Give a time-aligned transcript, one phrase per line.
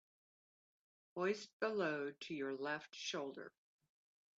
[1.15, 3.51] Hoist the load to your left shoulder.